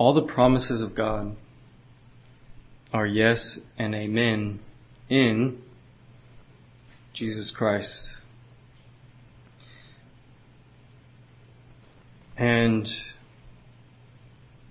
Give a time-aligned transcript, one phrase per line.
[0.00, 1.36] All the promises of God
[2.90, 4.60] are yes and amen
[5.10, 5.60] in
[7.12, 8.16] Jesus Christ.
[12.38, 12.88] And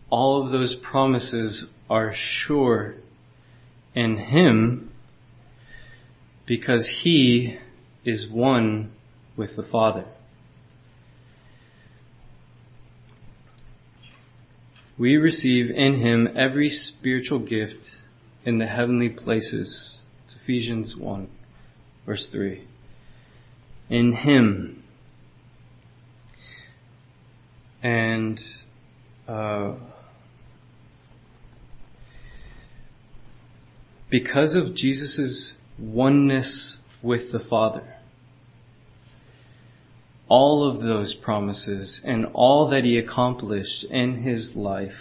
[0.09, 2.95] all of those promises are sure
[3.93, 4.91] in Him
[6.47, 7.59] because He
[8.03, 8.93] is one
[9.37, 10.05] with the Father.
[14.99, 17.89] We receive in Him every spiritual gift
[18.43, 20.01] in the heavenly places.
[20.25, 21.29] It's Ephesians 1,
[22.05, 22.67] verse 3.
[23.89, 24.83] In Him.
[27.81, 28.41] And,
[29.25, 29.75] uh,
[34.09, 37.95] because of Jesus' oneness with the Father,
[40.29, 44.93] all of those promises and all that he accomplished in his life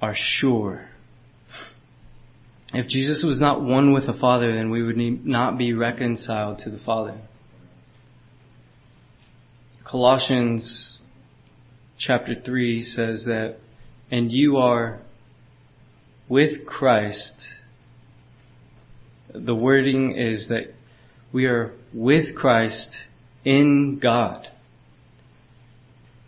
[0.00, 0.88] are sure.
[2.72, 6.70] If Jesus was not one with the Father, then we would not be reconciled to
[6.70, 7.18] the Father.
[9.84, 11.00] Colossians
[11.98, 13.58] chapter 3 says that,
[14.10, 15.00] and you are
[16.28, 17.62] with Christ.
[19.32, 20.74] The wording is that
[21.34, 23.06] we are with Christ
[23.44, 24.46] in God.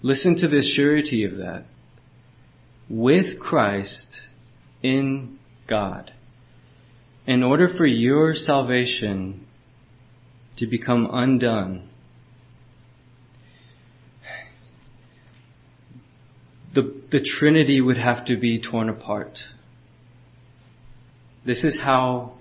[0.03, 1.65] Listen to the surety of that.
[2.91, 4.31] With Christ
[4.83, 6.13] in God.
[7.25, 9.47] In order for your salvation
[10.57, 11.89] to become undone,
[16.75, 19.39] the, the Trinity would have to be torn apart.
[21.45, 22.33] This is how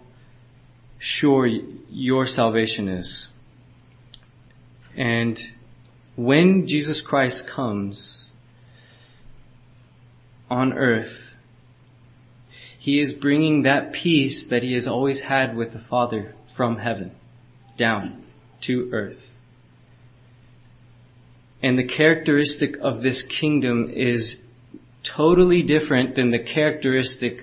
[1.06, 3.28] sure your salvation is.
[4.98, 5.39] And
[6.16, 8.31] when Jesus Christ comes
[10.50, 11.14] on earth,
[12.80, 17.11] he is bringing that peace that he has always had with the Father from heaven
[17.77, 18.23] down
[18.61, 19.22] to earth.
[21.61, 24.37] And the characteristic of this kingdom is
[25.04, 27.39] totally different than the characteristic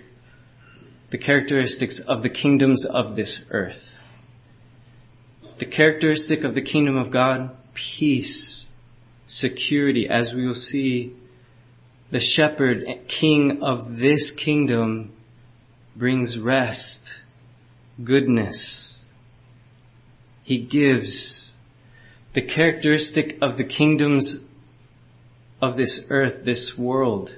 [1.12, 3.82] the characteristics of the kingdoms of this earth.
[5.58, 8.66] The characteristic of the kingdom of God, peace,
[9.26, 11.14] security, as we will see,
[12.10, 15.12] the shepherd, king of this kingdom
[15.94, 17.10] brings rest,
[18.02, 19.04] goodness.
[20.42, 21.52] He gives
[22.34, 24.38] the characteristic of the kingdoms
[25.60, 27.36] of this earth, this world.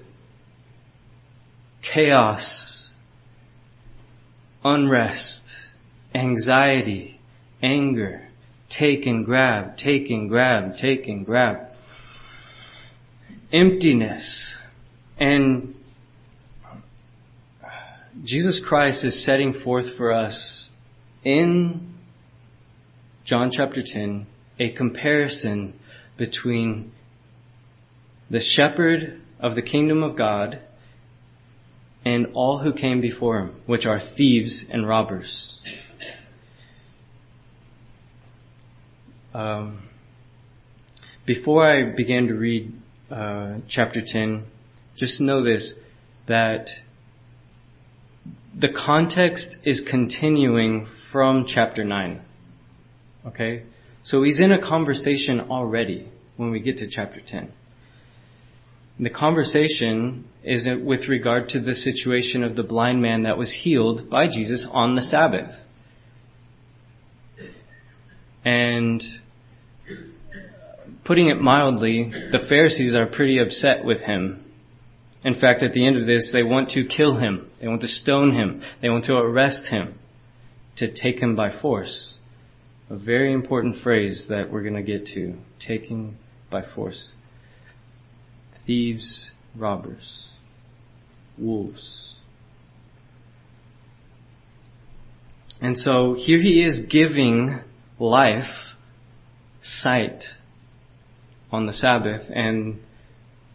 [1.82, 2.83] Chaos,
[4.64, 5.56] unrest,
[6.14, 7.20] anxiety,
[7.62, 8.28] anger,
[8.70, 11.68] take and grab, take and grab, take and grab,
[13.52, 14.56] emptiness,
[15.18, 15.74] and
[18.24, 20.70] Jesus Christ is setting forth for us
[21.24, 21.94] in
[23.24, 24.26] John chapter 10
[24.58, 25.78] a comparison
[26.16, 26.92] between
[28.30, 30.60] the shepherd of the kingdom of God
[32.04, 35.62] and all who came before him, which are thieves and robbers.
[39.32, 39.88] Um,
[41.26, 42.72] before I began to read
[43.10, 44.44] uh, chapter 10,
[44.96, 45.74] just know this
[46.28, 46.68] that
[48.56, 52.22] the context is continuing from chapter 9.
[53.26, 53.64] Okay?
[54.02, 57.52] So he's in a conversation already when we get to chapter 10.
[58.98, 64.08] The conversation is with regard to the situation of the blind man that was healed
[64.08, 65.50] by Jesus on the Sabbath.
[68.44, 69.02] And
[71.04, 74.52] putting it mildly, the Pharisees are pretty upset with him.
[75.24, 77.50] In fact, at the end of this, they want to kill him.
[77.60, 78.62] They want to stone him.
[78.80, 79.98] They want to arrest him,
[80.76, 82.18] to take him by force.
[82.90, 86.18] A very important phrase that we're going to get to, taking
[86.50, 87.14] by force
[88.66, 90.32] thieves, robbers,
[91.38, 92.14] wolves.
[95.60, 97.60] And so here he is giving
[97.98, 98.74] life,
[99.62, 100.24] sight
[101.50, 102.80] on the Sabbath, and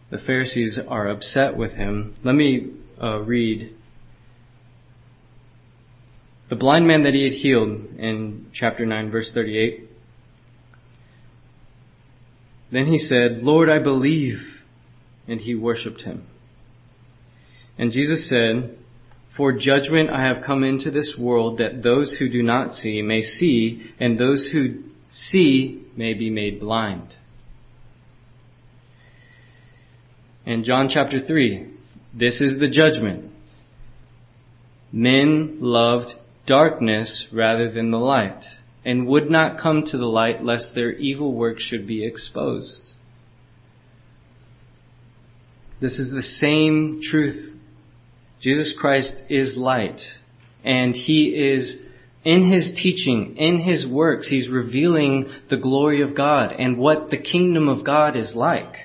[0.10, 2.16] the Pharisees are upset with him.
[2.24, 2.72] Let me
[3.02, 3.76] uh, read
[6.50, 9.88] the blind man that he had healed in chapter 9, verse 38.
[12.72, 14.59] Then he said, Lord, I believe
[15.30, 16.26] and he worshipped him.
[17.78, 18.78] And Jesus said,
[19.38, 23.22] For judgment I have come into this world that those who do not see may
[23.22, 27.16] see, and those who see may be made blind.
[30.46, 31.68] In John chapter 3,
[32.14, 33.32] this is the judgment.
[34.92, 36.16] Men loved
[36.48, 38.44] darkness rather than the light,
[38.84, 42.94] and would not come to the light lest their evil works should be exposed.
[45.80, 47.56] This is the same truth.
[48.40, 50.02] Jesus Christ is light,
[50.64, 51.82] and He is
[52.24, 57.18] in His teaching, in His works, He's revealing the glory of God and what the
[57.18, 58.76] kingdom of God is like.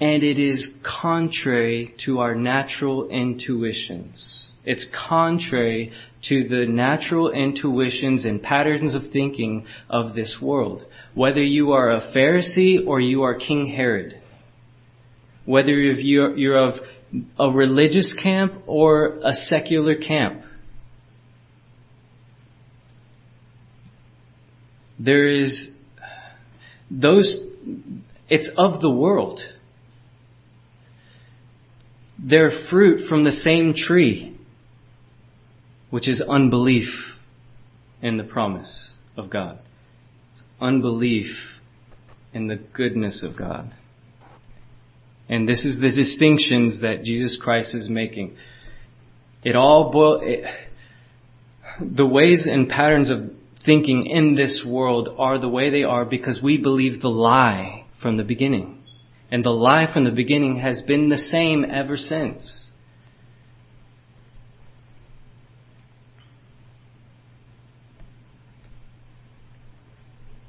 [0.00, 4.50] And it is contrary to our natural intuitions.
[4.64, 5.92] It's contrary
[6.22, 10.84] to the natural intuitions and patterns of thinking of this world.
[11.14, 14.19] Whether you are a Pharisee or you are King Herod.
[15.44, 16.74] Whether you're of
[17.38, 20.42] a religious camp or a secular camp.
[24.98, 25.70] There is
[26.90, 27.40] those,
[28.28, 29.40] it's of the world.
[32.18, 34.36] They're fruit from the same tree,
[35.88, 37.16] which is unbelief
[38.02, 39.58] in the promise of God.
[40.32, 41.58] It's unbelief
[42.34, 43.74] in the goodness of God.
[45.30, 48.34] And this is the distinctions that Jesus Christ is making.
[49.44, 50.44] It all boil, it,
[51.80, 53.30] the ways and patterns of
[53.64, 58.16] thinking in this world are the way they are because we believe the lie from
[58.16, 58.82] the beginning.
[59.30, 62.68] And the lie from the beginning has been the same ever since.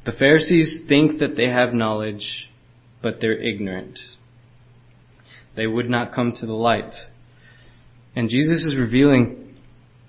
[0.05, 2.49] The Pharisees think that they have knowledge,
[3.03, 3.99] but they're ignorant.
[5.55, 6.93] They would not come to the light.
[8.15, 9.55] And Jesus is revealing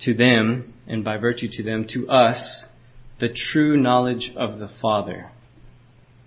[0.00, 2.66] to them, and by virtue to them, to us,
[3.20, 5.30] the true knowledge of the Father.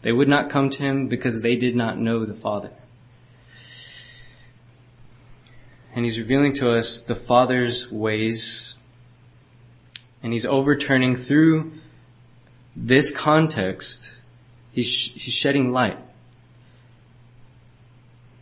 [0.04, 2.72] They would not come to him because they did not know the Father.
[5.96, 8.76] And he's revealing to us the Father's ways,
[10.22, 11.72] and he's overturning through
[12.76, 14.10] this context,
[14.74, 15.98] he's, he's shedding light.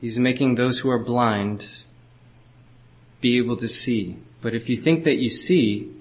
[0.04, 1.64] He's making those who are blind
[3.22, 4.18] be able to see.
[4.42, 5.94] But if you think that you see,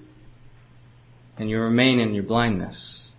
[1.37, 3.15] and you remain in your blindness.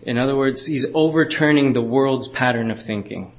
[0.00, 3.32] In other words, he's overturning the world's pattern of thinking.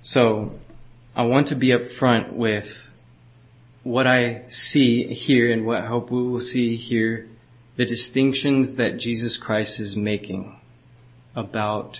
[0.00, 0.52] So,
[1.14, 2.64] I want to be upfront with
[3.82, 7.28] what I see here and what I hope we will see here,
[7.76, 10.58] the distinctions that Jesus Christ is making
[11.36, 11.98] about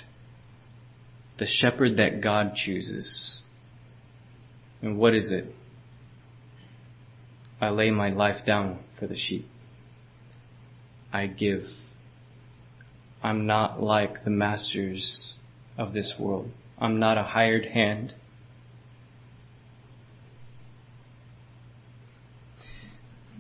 [1.38, 3.42] the shepherd that God chooses.
[4.80, 5.54] And what is it?
[7.60, 9.46] I lay my life down for the sheep.
[11.12, 11.64] I give.
[13.22, 15.34] I'm not like the masters
[15.78, 16.50] of this world.
[16.78, 18.14] I'm not a hired hand.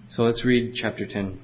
[0.08, 1.40] So let's read chapter 10.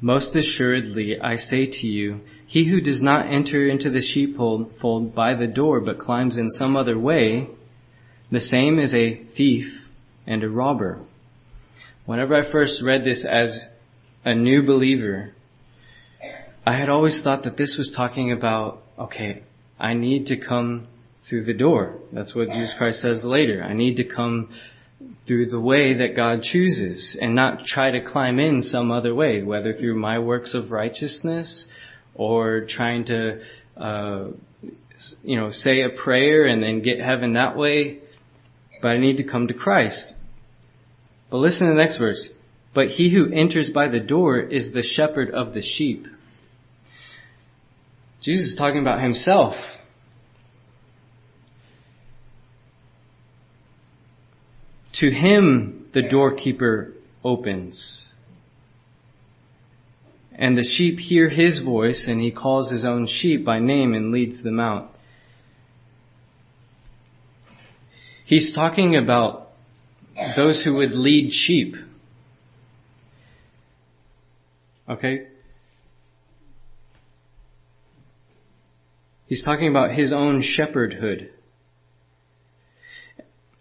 [0.00, 5.34] Most assuredly, I say to you, he who does not enter into the sheepfold by
[5.34, 7.48] the door but climbs in some other way,
[8.30, 9.66] the same is a thief
[10.26, 11.00] and a robber.
[12.06, 13.66] Whenever I first read this as
[14.24, 15.32] a new believer,
[16.64, 19.42] I had always thought that this was talking about, okay,
[19.80, 20.86] I need to come
[21.28, 21.96] through the door.
[22.12, 23.62] That's what Jesus Christ says later.
[23.62, 24.50] I need to come
[25.26, 29.42] through the way that God chooses and not try to climb in some other way,
[29.42, 31.68] whether through my works of righteousness
[32.14, 33.40] or trying to,
[33.76, 34.28] uh,
[35.22, 38.00] you know, say a prayer and then get heaven that way.
[38.82, 40.14] But I need to come to Christ.
[41.30, 42.30] But listen to the next verse.
[42.74, 46.06] But he who enters by the door is the shepherd of the sheep.
[48.20, 49.54] Jesus is talking about himself.
[54.98, 56.92] To him the doorkeeper
[57.24, 58.12] opens.
[60.32, 64.12] And the sheep hear his voice, and he calls his own sheep by name and
[64.12, 64.90] leads them out.
[68.24, 69.48] He's talking about
[70.36, 71.74] those who would lead sheep.
[74.88, 75.28] Okay?
[79.26, 81.28] He's talking about his own shepherdhood.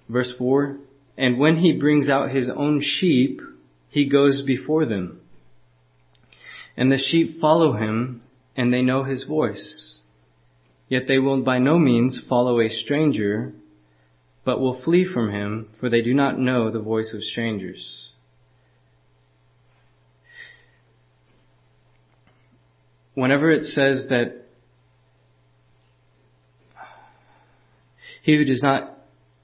[0.10, 0.78] Verse 4
[1.18, 3.42] And when he brings out his own sheep,
[3.90, 5.20] he goes before them.
[6.76, 8.22] And the sheep follow him,
[8.56, 10.02] and they know his voice.
[10.90, 13.54] Yet they will by no means follow a stranger,
[14.46, 18.14] but will flee from him, for they do not know the voice of strangers.
[23.18, 24.44] whenever it says that
[28.22, 28.96] he who does not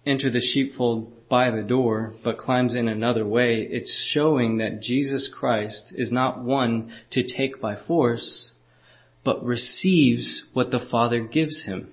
[0.06, 5.28] enter the sheepfold by the door, but climbs in another way, it's showing that Jesus
[5.28, 8.54] Christ is not one to take by force,
[9.26, 11.90] but receives what the Father gives him.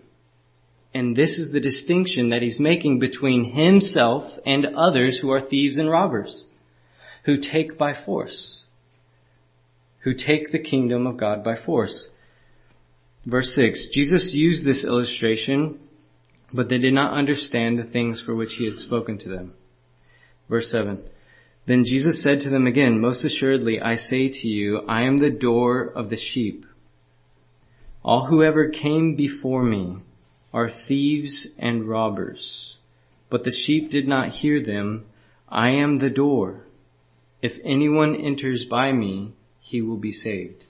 [0.92, 5.78] And this is the distinction that he's making between himself and others who are thieves
[5.78, 6.44] and robbers,
[7.24, 8.66] who take by force,
[10.00, 12.10] who take the kingdom of God by force.
[13.24, 15.80] Verse 6, Jesus used this illustration
[16.52, 19.54] but they did not understand the things for which he had spoken to them.
[20.48, 21.02] Verse 7.
[21.66, 25.30] Then Jesus said to them again, Most assuredly I say to you, I am the
[25.30, 26.66] door of the sheep.
[28.02, 29.98] All who ever came before me
[30.52, 32.78] are thieves and robbers,
[33.28, 35.04] but the sheep did not hear them.
[35.48, 36.64] I am the door.
[37.42, 40.64] If anyone enters by me, he will be saved.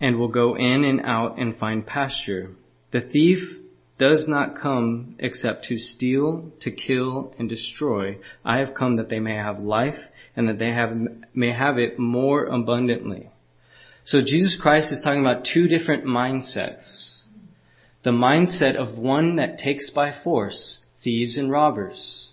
[0.00, 2.50] And will go in and out and find pasture.
[2.92, 3.60] The thief
[3.98, 8.18] does not come except to steal, to kill, and destroy.
[8.44, 9.98] I have come that they may have life
[10.34, 10.96] and that they have,
[11.34, 13.28] may have it more abundantly.
[14.04, 17.24] So Jesus Christ is talking about two different mindsets.
[18.02, 22.32] The mindset of one that takes by force thieves and robbers.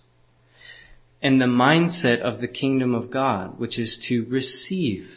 [1.21, 5.09] And the mindset of the kingdom of God, which is to receive.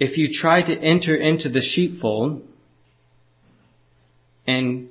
[0.00, 2.42] If you try to enter into the sheepfold
[4.46, 4.88] and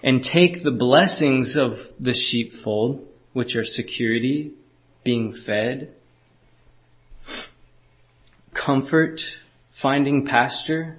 [0.00, 4.52] and take the blessings of the sheepfold, which are security,
[5.02, 5.92] being fed,
[8.54, 9.22] comfort,
[9.80, 10.98] finding pasture,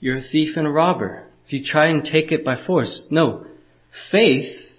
[0.00, 1.26] you're a thief and a robber.
[1.44, 3.46] If you try and take it by force, no.
[4.10, 4.70] Faith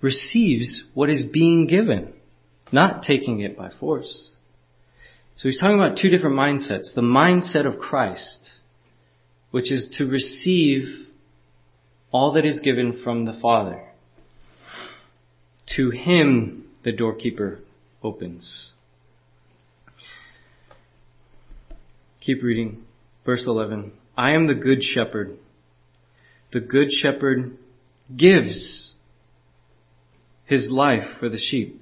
[0.00, 2.12] receives what is being given,
[2.72, 4.35] not taking it by force.
[5.36, 6.94] So he's talking about two different mindsets.
[6.94, 8.60] The mindset of Christ,
[9.50, 11.08] which is to receive
[12.10, 13.82] all that is given from the Father.
[15.76, 17.58] To him the doorkeeper
[18.02, 18.72] opens.
[22.20, 22.84] Keep reading.
[23.26, 23.92] Verse 11.
[24.16, 25.36] I am the good shepherd.
[26.52, 27.58] The good shepherd
[28.16, 28.94] gives
[30.46, 31.80] his life for the sheep.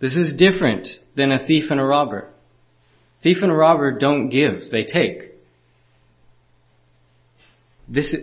[0.00, 2.31] This is different than a thief and a robber.
[3.22, 5.32] Thief and robber don't give, they take.
[7.88, 8.14] This,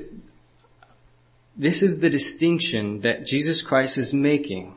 [1.57, 4.75] this is the distinction that Jesus Christ is making.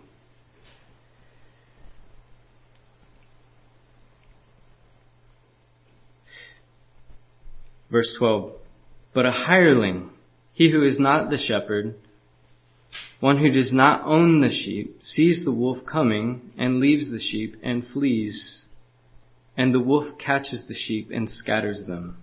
[7.90, 8.52] Verse 12.
[9.12, 10.10] But a hireling,
[10.52, 11.96] he who is not the shepherd,
[13.18, 17.56] one who does not own the sheep, sees the wolf coming and leaves the sheep
[17.62, 18.66] and flees
[19.56, 22.16] and the wolf catches the sheep and scatters them.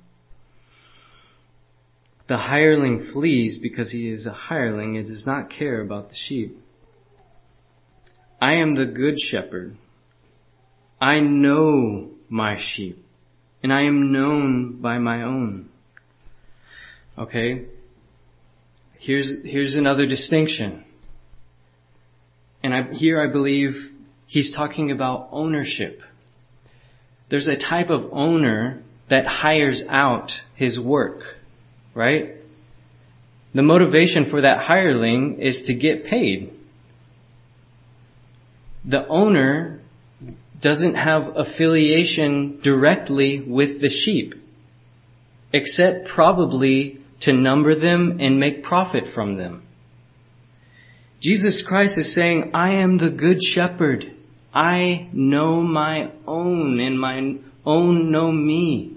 [2.27, 6.57] The hireling flees because he is a hireling and does not care about the sheep.
[8.39, 9.75] I am the good shepherd.
[11.01, 13.03] I know my sheep,
[13.63, 15.69] and I am known by my own.
[17.17, 17.65] Okay?
[18.99, 20.85] Here's, here's another distinction.
[22.61, 23.71] And I, here I believe
[24.27, 26.01] he's talking about ownership.
[27.29, 31.21] There's a type of owner that hires out his work,
[31.93, 32.35] right?
[33.53, 36.53] The motivation for that hireling is to get paid.
[38.85, 39.81] The owner
[40.61, 44.35] doesn't have affiliation directly with the sheep,
[45.53, 49.63] except probably to number them and make profit from them.
[51.19, 54.15] Jesus Christ is saying, I am the good shepherd.
[54.59, 57.35] I know my own and my
[57.65, 58.91] own know me.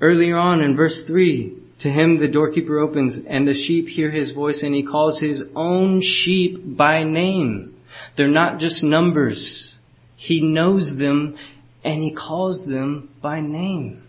[0.00, 4.32] Earlier on in verse 3, to him the doorkeeper opens and the sheep hear his
[4.32, 7.76] voice and he calls his own sheep by name.
[8.16, 9.78] They're not just numbers.
[10.16, 11.36] He knows them
[11.84, 14.02] and he calls them by name.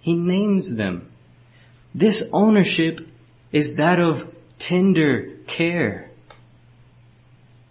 [0.00, 1.12] He names them.
[1.94, 3.00] This ownership
[3.52, 6.10] is that of tender care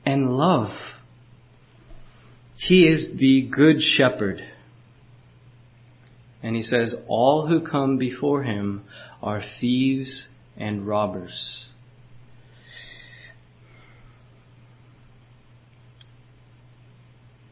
[0.06, 0.93] and love.
[2.66, 4.42] He is the good shepherd.
[6.42, 8.84] And he says, all who come before him
[9.22, 11.68] are thieves and robbers.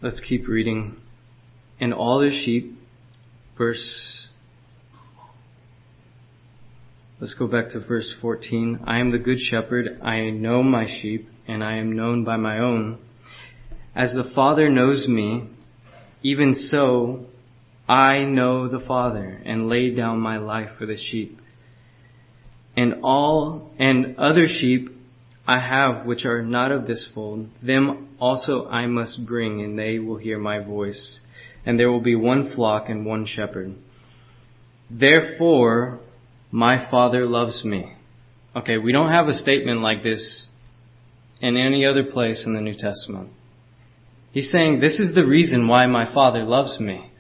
[0.02, 0.96] Let's keep reading.
[1.82, 2.78] And all the sheep,
[3.58, 4.30] verse,
[7.20, 8.80] let's go back to verse 14.
[8.86, 10.00] I am the good shepherd.
[10.02, 12.98] I know my sheep and I am known by my own
[13.96, 15.48] As the Father knows me,
[16.24, 17.26] even so
[17.88, 21.40] I know the Father and lay down my life for the sheep.
[22.76, 24.90] And all and other sheep
[25.46, 30.00] I have which are not of this fold, them also I must bring and they
[30.00, 31.20] will hear my voice.
[31.66, 33.76] And there will be one flock and one shepherd.
[34.90, 36.00] Therefore
[36.50, 37.94] my Father loves me.
[38.56, 40.48] Okay, we don't have a statement like this
[41.42, 43.32] in any other place in the New Testament.
[44.32, 47.12] He's saying, this is the reason why my Father loves me.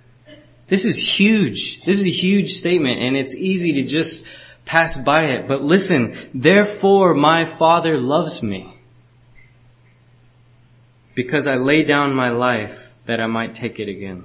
[0.69, 1.79] This is huge.
[1.85, 4.23] This is a huge statement and it's easy to just
[4.65, 5.47] pass by it.
[5.47, 8.73] But listen, therefore my Father loves me.
[11.13, 14.23] Because I lay down my life that I might take it again.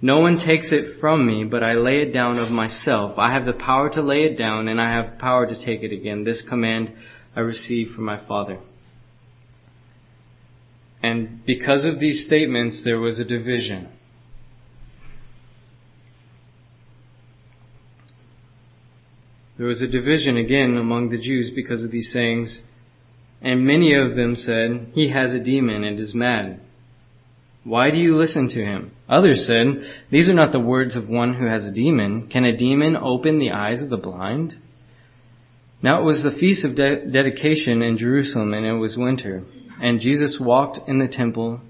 [0.00, 3.16] No one takes it from me, but I lay it down of myself.
[3.18, 5.92] I have the power to lay it down and I have power to take it
[5.92, 6.24] again.
[6.24, 6.92] This command
[7.36, 8.58] I receive from my Father.
[11.02, 13.88] And because of these statements, there was a division.
[19.58, 22.62] There was a division again among the Jews because of these sayings,
[23.40, 26.60] and many of them said, He has a demon and is mad.
[27.64, 28.92] Why do you listen to him?
[29.08, 29.66] Others said,
[30.10, 32.28] These are not the words of one who has a demon.
[32.28, 34.54] Can a demon open the eyes of the blind?
[35.82, 39.44] Now it was the feast of de- dedication in Jerusalem, and it was winter.
[39.80, 41.60] And Jesus walked in the temple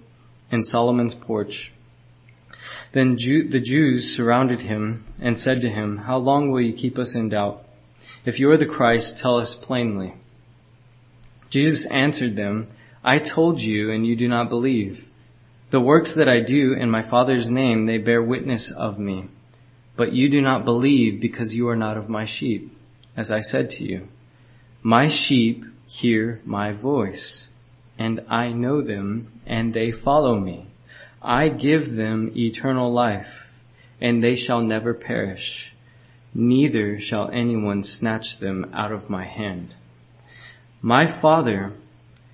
[0.50, 1.72] in Solomon's porch.
[2.92, 6.98] Then Jew- the Jews surrounded him and said to him, How long will you keep
[6.98, 7.62] us in doubt?
[8.26, 10.14] If you are the Christ, tell us plainly.
[11.50, 12.68] Jesus answered them,
[13.02, 15.04] I told you, and you do not believe.
[15.70, 19.28] The works that I do in my Father's name, they bear witness of me.
[19.96, 22.72] But you do not believe because you are not of my sheep,
[23.16, 24.08] as I said to you.
[24.82, 27.48] My sheep hear my voice
[28.02, 30.66] and I know them, and they follow me.
[31.22, 33.32] I give them eternal life,
[34.00, 35.72] and they shall never perish,
[36.34, 39.76] neither shall anyone snatch them out of my hand.
[40.80, 41.74] My Father,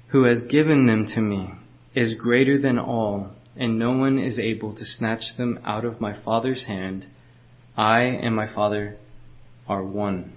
[0.07, 1.51] who has given them to me,
[1.95, 6.15] is greater than all, and no one is able to snatch them out of my
[6.25, 7.05] Father's hand.
[7.77, 8.97] I and my Father
[9.69, 10.33] are one.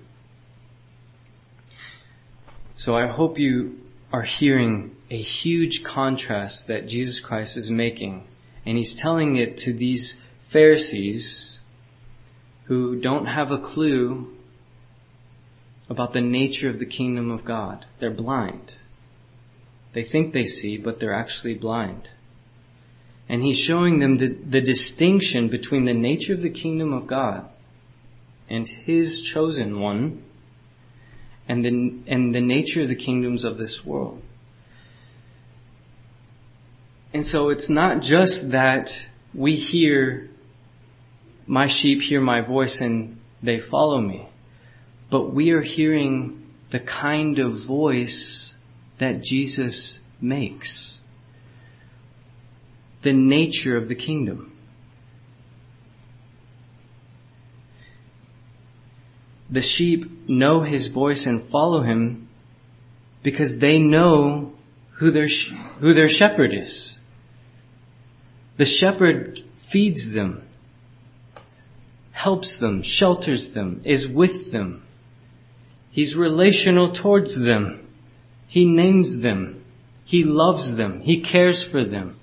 [2.75, 3.77] So I hope you
[4.11, 8.23] are hearing a huge contrast that Jesus Christ is making.
[8.65, 10.15] And he's telling it to these
[10.53, 11.59] Pharisees
[12.65, 14.33] who don't have a clue
[15.89, 17.85] about the nature of the kingdom of God.
[17.99, 18.77] They're blind.
[19.93, 22.07] They think they see, but they're actually blind.
[23.27, 27.49] And he's showing them the, the distinction between the nature of the kingdom of God
[28.49, 30.23] and his chosen one
[31.49, 34.21] and the, and the nature of the kingdoms of this world.
[37.13, 38.89] And so it's not just that
[39.33, 40.29] we hear,
[41.45, 44.29] my sheep hear my voice and they follow me,
[45.09, 48.55] but we are hearing the kind of voice
[48.99, 50.99] that Jesus makes.
[53.03, 54.51] The nature of the kingdom.
[59.51, 62.29] the sheep know his voice and follow him
[63.21, 64.53] because they know
[64.99, 65.27] who their,
[65.79, 66.97] who their shepherd is.
[68.61, 69.39] The shepherd
[69.71, 70.43] feeds them,
[72.11, 74.83] helps them, shelters them, is with them.
[75.89, 77.87] He's relational towards them.
[78.47, 79.65] He names them.
[80.05, 80.99] He loves them.
[80.99, 82.19] He cares for them.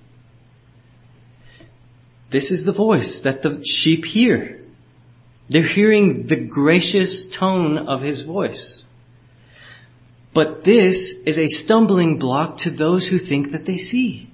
[2.31, 4.61] This is the voice that the sheep hear.
[5.49, 8.87] They're hearing the gracious tone of his voice.
[10.33, 14.31] But this is a stumbling block to those who think that they see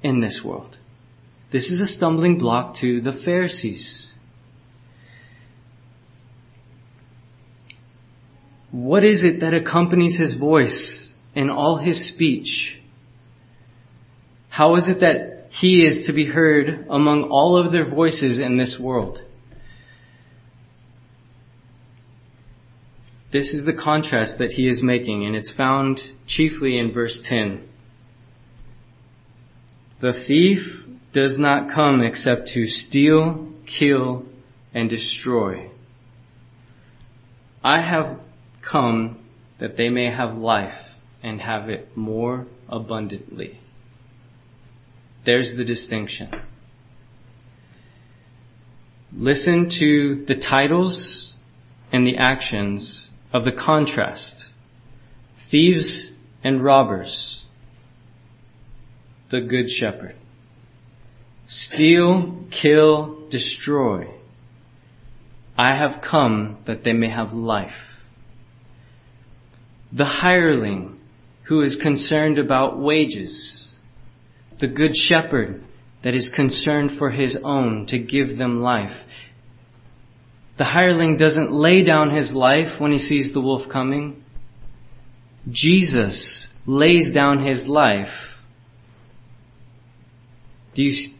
[0.00, 0.78] in this world.
[1.54, 4.12] This is a stumbling block to the Pharisees.
[8.72, 12.76] What is it that accompanies his voice in all his speech?
[14.48, 18.56] How is it that he is to be heard among all of their voices in
[18.56, 19.20] this world?
[23.32, 27.68] This is the contrast that he is making, and it's found chiefly in verse 10.
[30.00, 30.83] The thief
[31.14, 34.26] does not come except to steal, kill,
[34.74, 35.70] and destroy.
[37.62, 38.18] I have
[38.68, 39.24] come
[39.60, 40.78] that they may have life
[41.22, 43.60] and have it more abundantly.
[45.24, 46.30] There's the distinction.
[49.12, 51.34] Listen to the titles
[51.92, 54.50] and the actions of the contrast
[55.50, 56.10] thieves
[56.42, 57.44] and robbers,
[59.30, 60.16] the Good Shepherd.
[61.46, 64.08] Steal, kill, destroy.
[65.56, 67.72] I have come that they may have life.
[69.92, 70.98] The hireling
[71.44, 73.74] who is concerned about wages.
[74.58, 75.62] The Good Shepherd
[76.02, 79.06] that is concerned for his own to give them life.
[80.56, 84.22] The hireling doesn't lay down his life when he sees the wolf coming.
[85.50, 88.14] Jesus lays down his life.
[90.74, 91.13] Do you,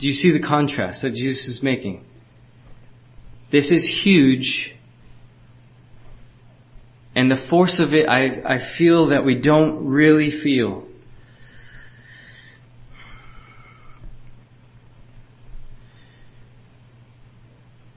[0.00, 2.02] do you see the contrast that Jesus is making?
[3.52, 4.74] This is huge.
[7.14, 10.86] And the force of it, I, I feel that we don't really feel.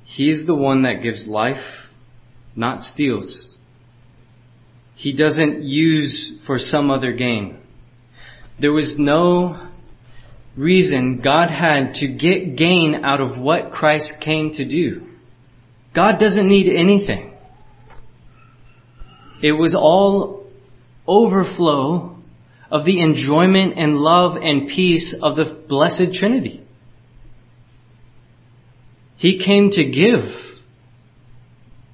[0.03, 1.87] He's the one that gives life,
[2.55, 3.55] not steals.
[4.95, 7.59] He doesn't use for some other gain.
[8.59, 9.71] There was no
[10.55, 15.07] reason God had to get gain out of what Christ came to do.
[15.95, 17.33] God doesn't need anything.
[19.41, 20.47] It was all
[21.07, 22.17] overflow
[22.71, 26.65] of the enjoyment and love and peace of the Blessed Trinity.
[29.17, 30.23] He came to give.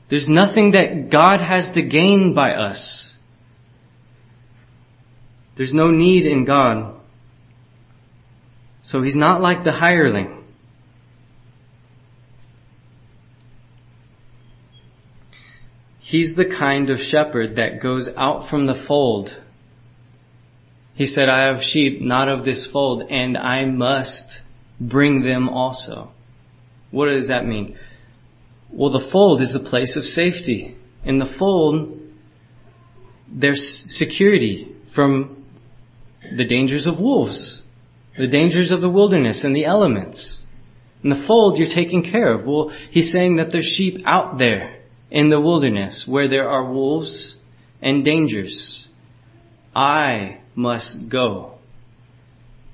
[0.10, 3.18] There's nothing that God has to gain by us.
[5.58, 6.99] There's no need in God.
[8.82, 10.44] So he's not like the hireling.
[16.00, 19.30] He's the kind of shepherd that goes out from the fold.
[20.96, 24.42] He said, I have sheep not of this fold, and I must
[24.80, 26.10] bring them also.
[26.90, 27.78] What does that mean?
[28.72, 30.76] Well, the fold is a place of safety.
[31.04, 32.00] In the fold,
[33.32, 35.46] there's security from
[36.36, 37.62] the dangers of wolves,
[38.20, 40.46] the dangers of the wilderness and the elements.
[41.02, 42.46] In the fold, you're taken care of.
[42.46, 44.76] Well, he's saying that there's sheep out there
[45.10, 47.38] in the wilderness where there are wolves
[47.82, 48.90] and dangers.
[49.74, 51.60] I must go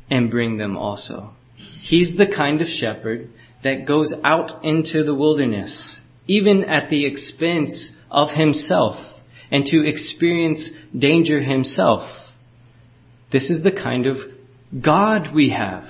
[0.10, 1.30] and bring them also.
[1.56, 3.30] He's the kind of shepherd
[3.64, 8.96] that goes out into the wilderness, even at the expense of himself,
[9.52, 12.10] and to experience danger himself.
[13.32, 14.18] This is the kind of
[14.82, 15.86] God we have.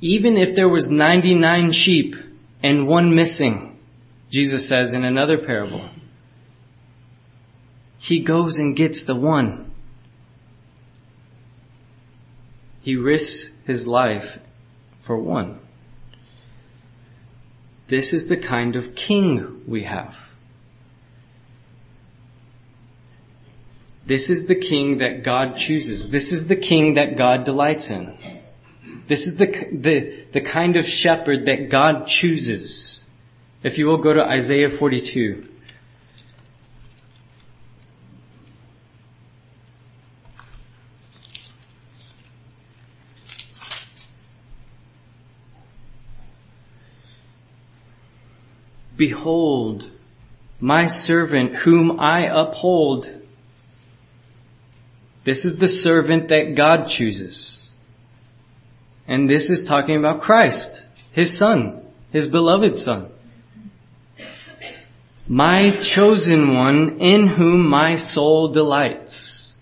[0.00, 2.14] Even if there was 99 sheep
[2.62, 3.78] and one missing,
[4.30, 5.88] Jesus says in another parable,
[7.98, 9.72] he goes and gets the one.
[12.82, 14.38] He risks his life
[15.06, 15.60] for one.
[17.88, 20.14] This is the kind of king we have.
[24.06, 26.10] This is the king that God chooses.
[26.10, 28.16] This is the king that God delights in.
[29.08, 33.04] This is the, the, the kind of shepherd that God chooses.
[33.64, 35.44] If you will go to Isaiah 42.
[48.96, 49.84] Behold,
[50.58, 53.06] my servant whom I uphold.
[55.26, 57.68] This is the servant that God chooses.
[59.08, 63.10] And this is talking about Christ, His Son, His beloved Son.
[65.26, 69.52] My chosen one in whom my soul delights.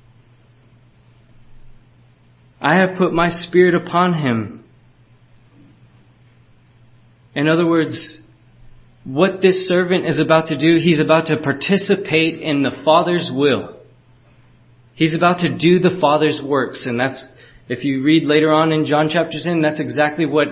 [2.61, 4.65] I have put my spirit upon him.
[7.35, 8.21] In other words,
[9.05, 13.75] what this servant is about to do, he's about to participate in the Father's will.
[14.95, 17.29] He's about to do the Father's works, and that's,
[17.69, 20.49] if you read later on in John chapter 10, that's exactly what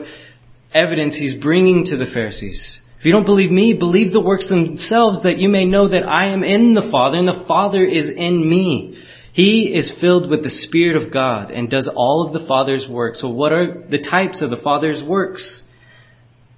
[0.73, 2.81] evidence he's bringing to the Pharisees.
[2.99, 6.29] If you don't believe me, believe the works themselves that you may know that I
[6.29, 9.01] am in the Father and the Father is in me.
[9.33, 13.21] He is filled with the Spirit of God and does all of the Father's works.
[13.21, 15.65] So what are the types of the Father's works?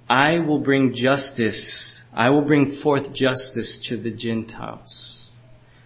[0.09, 2.03] I will bring justice.
[2.13, 5.24] I will bring forth justice to the Gentiles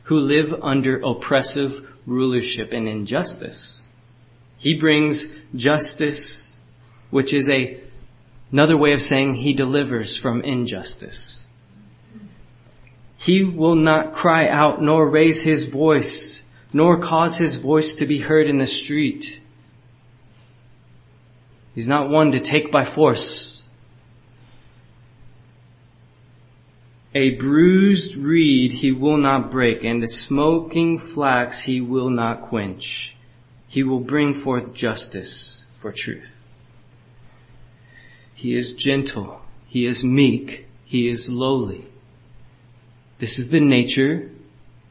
[0.10, 1.72] who live under oppressive
[2.08, 3.86] rulership and injustice.
[4.58, 6.58] He brings justice,
[7.12, 7.80] which is a,
[8.52, 11.46] another way of saying he delivers from injustice.
[13.18, 16.42] He will not cry out nor raise his voice,
[16.74, 19.26] nor cause his voice to be heard in the street.
[21.76, 23.59] He's not one to take by force
[27.16, 33.16] A bruised reed he will not break, and the smoking flax he will not quench.
[33.68, 36.30] He will bring forth justice for truth.
[38.36, 39.42] He is gentle.
[39.68, 40.66] He is meek.
[40.86, 41.88] He is lowly.
[43.20, 44.32] This is the nature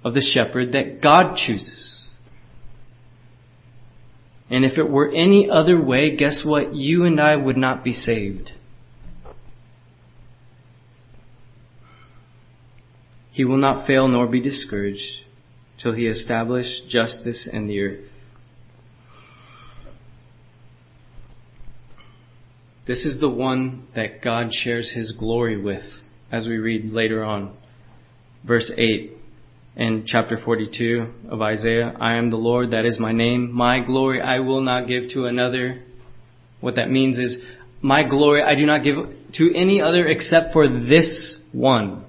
[0.05, 2.15] of the shepherd that God chooses.
[4.51, 6.75] And if it were any other way, guess what?
[6.75, 8.53] You and I would not be saved.
[13.39, 15.23] He will not fail nor be discouraged
[15.81, 18.05] till he establish justice in the earth.
[22.85, 25.85] This is the one that God shares his glory with,
[26.33, 27.57] as we read later on.
[28.45, 29.13] Verse 8
[29.77, 33.53] in chapter 42 of Isaiah I am the Lord, that is my name.
[33.53, 35.85] My glory I will not give to another.
[36.61, 37.41] What that means is,
[37.81, 38.97] my glory I do not give
[39.35, 42.08] to any other except for this one,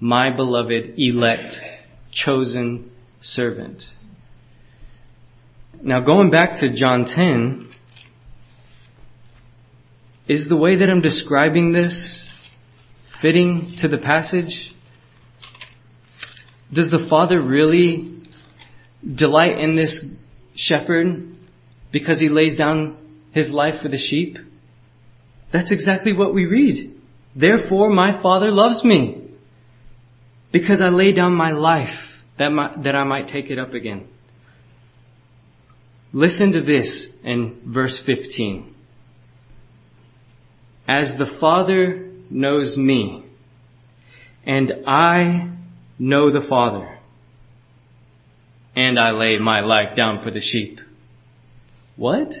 [0.00, 1.60] my beloved, elect,
[2.12, 3.82] chosen servant.
[5.82, 7.70] Now going back to John 10,
[10.28, 12.30] is the way that I'm describing this
[13.22, 14.74] fitting to the passage?
[16.72, 18.22] Does the Father really
[19.02, 20.04] delight in this
[20.54, 21.28] shepherd
[21.92, 22.96] because he lays down
[23.32, 24.38] his life for the sheep?
[25.52, 26.92] That's exactly what we read.
[27.36, 29.25] Therefore my Father loves me
[30.52, 34.08] because I lay down my life that, my, that I might take it up again.
[36.12, 38.74] Listen to this in verse 15.
[40.88, 43.24] As the Father knows me,
[44.44, 45.56] and I
[45.98, 46.98] know the Father,
[48.74, 50.78] and I lay my life down for the sheep.
[51.96, 52.34] What?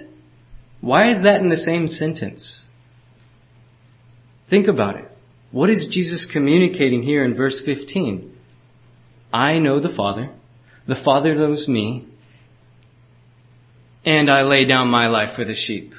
[0.80, 2.66] Why is that in the same sentence?
[4.48, 5.05] Think about it.
[5.56, 8.30] What is Jesus communicating here in verse 15?
[9.32, 10.34] I know the Father,
[10.86, 12.06] the Father knows me,
[14.04, 15.94] and I lay down my life for the sheep.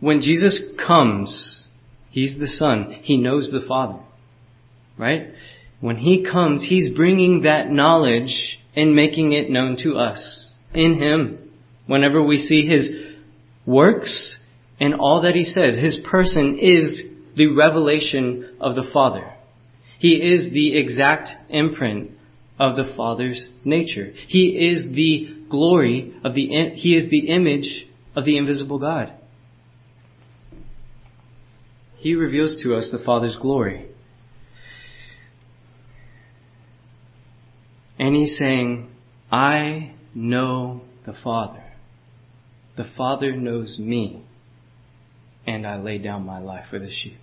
[0.00, 1.64] When Jesus comes,
[2.10, 2.90] He's the Son.
[2.90, 4.00] He knows the Father.
[4.98, 5.28] Right?
[5.80, 11.52] When He comes, He's bringing that knowledge and making it known to us in Him.
[11.86, 12.90] Whenever we see His
[13.64, 14.36] works
[14.80, 19.32] and all that He says, His person is the revelation of the Father.
[19.98, 22.12] He is the exact imprint
[22.58, 24.12] of the Father's nature.
[24.14, 29.12] He is the glory of the, He is the image of the invisible God.
[31.96, 33.86] He reveals to us the Father's glory.
[37.98, 38.90] And he's saying,
[39.30, 41.64] I know the Father.
[42.76, 44.22] The Father knows me.
[45.46, 47.18] And I lay down my life for the sheep.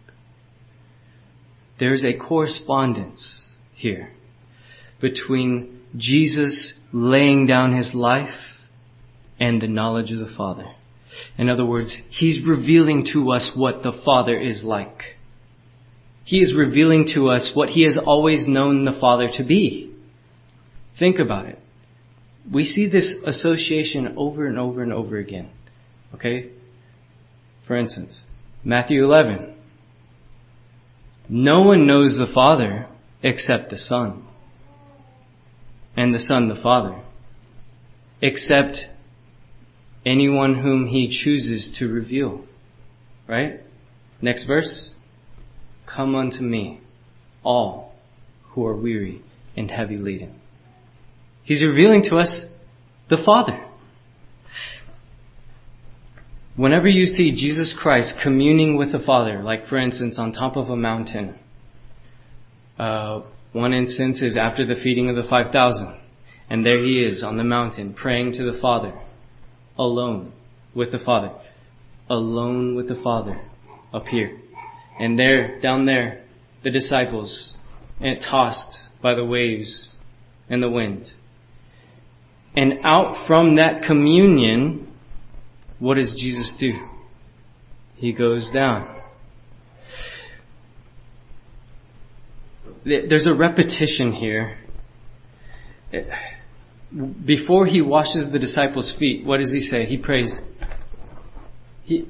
[1.79, 4.11] There's a correspondence here
[5.01, 8.57] between Jesus laying down his life
[9.39, 10.71] and the knowledge of the Father.
[11.37, 15.15] In other words, He's revealing to us what the Father is like.
[16.23, 19.93] He is revealing to us what He has always known the Father to be.
[20.97, 21.59] Think about it.
[22.51, 25.49] We see this association over and over and over again.
[26.13, 26.51] Okay?
[27.67, 28.25] For instance,
[28.63, 29.52] Matthew 11.
[31.29, 32.87] No one knows the Father
[33.21, 34.27] except the Son.
[35.95, 37.01] And the Son the Father.
[38.21, 38.89] Except
[40.05, 42.45] anyone whom he chooses to reveal.
[43.27, 43.61] Right?
[44.21, 44.93] Next verse.
[45.85, 46.81] Come unto me,
[47.43, 47.93] all
[48.51, 49.21] who are weary
[49.55, 50.39] and heavy laden.
[51.43, 52.45] He's revealing to us
[53.09, 53.65] the Father.
[56.55, 60.69] Whenever you see Jesus Christ communing with the Father, like for instance on top of
[60.69, 61.39] a mountain,
[62.77, 63.21] uh,
[63.53, 65.99] one instance is after the feeding of the 5,000,
[66.49, 68.93] and there he is on the mountain praying to the Father
[69.77, 70.31] alone
[70.75, 71.31] with the Father.
[72.09, 73.41] Alone with the Father
[73.91, 74.37] up here.
[74.99, 76.23] And there, down there,
[76.63, 77.57] the disciples,
[77.99, 79.95] and tossed by the waves
[80.49, 81.11] and the wind.
[82.55, 84.82] And out from that communion,
[85.83, 86.71] what does Jesus do?
[87.95, 89.01] He goes down.
[92.85, 94.57] There's a repetition here
[97.25, 99.83] before he washes the disciples' feet, what does he say?
[99.83, 100.39] He prays.
[101.83, 102.07] He,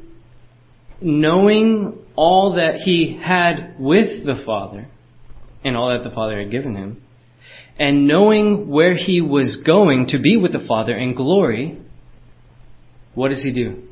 [1.01, 4.85] knowing all that he had with the Father,
[5.63, 7.01] and all that the Father had given him,
[7.79, 11.79] and knowing where he was going to be with the Father in glory,
[13.15, 13.83] what does he do?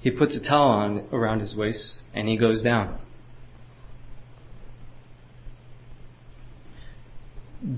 [0.00, 3.00] He puts a towel on around his waist and he goes down.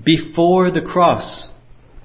[0.03, 1.53] Before the cross,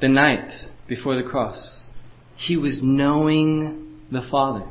[0.00, 0.52] the night
[0.88, 1.88] before the cross,
[2.36, 4.66] he was knowing the Father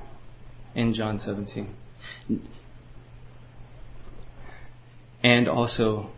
[0.73, 1.75] in John 17.
[5.23, 6.09] And also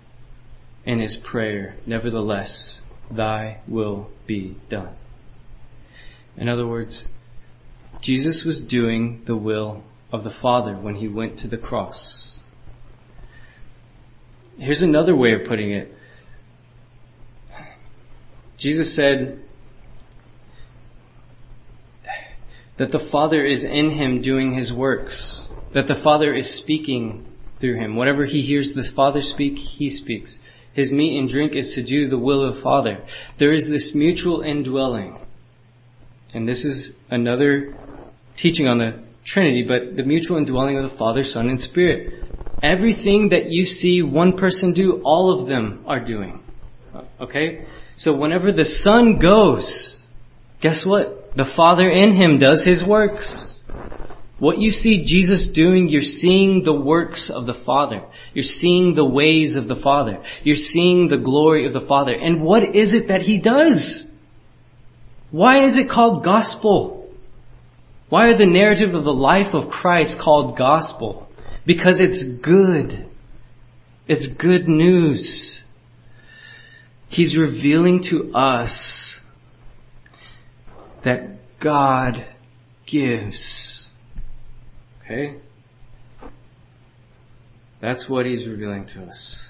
[0.85, 4.95] in his prayer, nevertheless, thy will be done.
[6.37, 7.07] In other words,
[8.01, 12.39] Jesus was doing the will of the Father when he went to the cross.
[14.57, 15.91] Here's another way of putting it.
[18.57, 19.41] Jesus said
[22.77, 27.25] that the Father is in him doing his works, that the Father is speaking
[27.59, 27.95] through him.
[27.95, 30.39] Whatever he hears the Father speak, he speaks.
[30.73, 33.03] His meat and drink is to do the will of the Father.
[33.39, 35.17] There is this mutual indwelling.
[36.35, 37.73] And this is another
[38.35, 42.13] teaching on the Trinity, but the mutual indwelling of the Father, Son, and Spirit.
[42.61, 46.43] Everything that you see one person do, all of them are doing.
[47.21, 47.65] Okay?
[47.95, 50.03] So whenever the Son goes,
[50.61, 51.37] guess what?
[51.37, 53.61] The Father in him does his works.
[54.37, 58.03] What you see Jesus doing, you're seeing the works of the Father.
[58.33, 60.21] You're seeing the ways of the Father.
[60.43, 62.13] You're seeing the glory of the Father.
[62.13, 64.05] And what is it that he does?
[65.31, 67.09] Why is it called gospel?
[68.09, 71.27] Why are the narrative of the life of Christ called gospel?
[71.65, 73.09] Because it's good.
[74.07, 75.63] It's good news.
[77.07, 79.19] He's revealing to us
[81.03, 82.25] that God
[82.85, 83.89] gives.
[85.01, 85.37] Okay?
[87.81, 89.49] That's what he's revealing to us.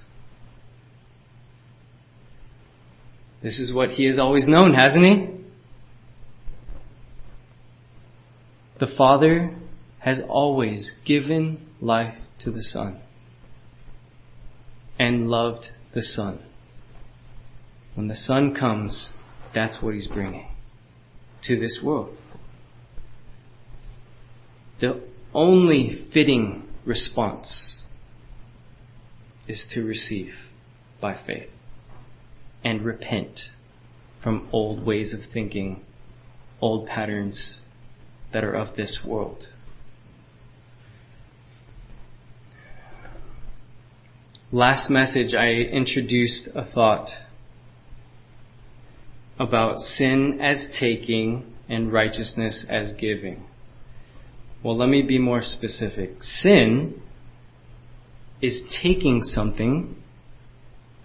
[3.41, 5.44] This is what he has always known, hasn't he?
[8.77, 9.55] The Father
[9.99, 12.99] has always given life to the Son
[14.99, 16.39] and loved the Son.
[17.93, 19.13] When the Son comes,
[19.53, 20.47] that's what He's bringing
[21.43, 22.17] to this world.
[24.81, 25.01] The
[25.33, 27.85] only fitting response
[29.47, 30.33] is to receive
[30.99, 31.51] by faith
[32.63, 33.41] and repent
[34.21, 35.81] from old ways of thinking,
[36.59, 37.61] old patterns
[38.36, 39.48] that are of this world.
[44.52, 47.12] Last message, I introduced a thought
[49.39, 53.45] about sin as taking and righteousness as giving.
[54.62, 56.21] Well, let me be more specific.
[56.21, 57.02] Sin
[58.41, 59.95] is taking something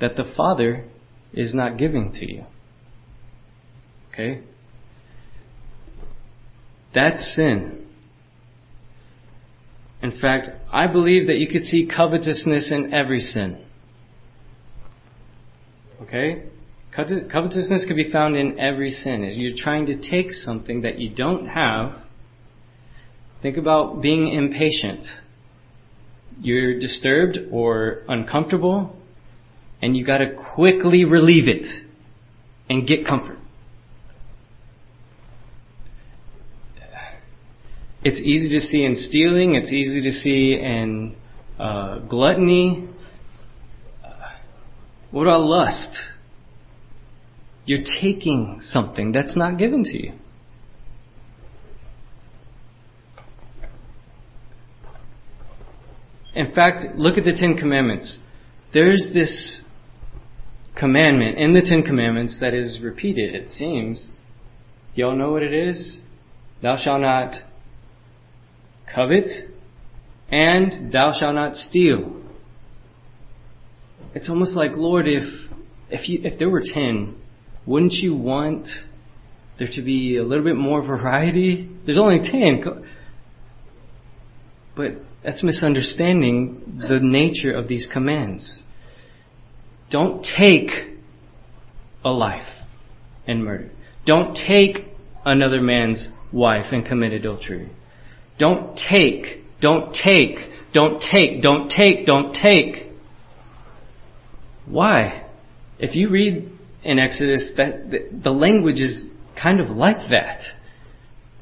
[0.00, 0.84] that the Father
[1.32, 2.44] is not giving to you.
[4.12, 4.42] Okay?
[6.94, 7.86] That's sin.
[10.02, 13.64] In fact, I believe that you could see covetousness in every sin.
[16.02, 16.44] Okay?
[16.92, 19.24] Covetousness can be found in every sin.
[19.24, 21.96] As you're trying to take something that you don't have,
[23.42, 25.04] think about being impatient.
[26.40, 28.96] You're disturbed or uncomfortable,
[29.82, 31.66] and you gotta quickly relieve it
[32.70, 33.38] and get comfort.
[38.02, 41.16] It's easy to see in stealing, it's easy to see in
[41.58, 42.88] uh, gluttony.
[45.10, 46.00] What about lust?
[47.66, 50.12] You're taking something that's not given to you.
[56.34, 58.18] In fact, look at the Ten Commandments.
[58.72, 59.62] There's this
[60.76, 64.10] commandment in the Ten Commandments that is repeated, it seems.
[64.94, 66.00] Y'all know what it is?
[66.62, 67.36] Thou shalt not
[68.94, 69.28] covet,
[70.30, 72.20] and thou shalt not steal.
[74.14, 75.24] It's almost like, Lord, if
[75.88, 77.16] if you if there were ten,
[77.66, 78.68] wouldn't you want
[79.58, 81.68] there to be a little bit more variety?
[81.84, 82.64] There's only ten.
[84.76, 88.62] But that's misunderstanding the nature of these commands.
[89.90, 90.70] Don't take
[92.04, 92.48] a life
[93.26, 93.70] and murder.
[94.06, 94.86] Don't take
[95.24, 97.70] another man's wife and commit adultery.
[98.40, 100.38] Don't take, don't take,
[100.72, 102.86] don't take, don't take, don't take.
[104.64, 105.28] Why?
[105.78, 106.50] If you read
[106.82, 107.90] in Exodus, that
[108.24, 109.06] the, language is
[109.40, 110.44] kind of like that.